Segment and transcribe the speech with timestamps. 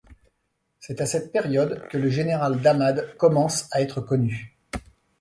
[0.79, 4.57] C'est à cette période que le général d'Amade commence à être connu.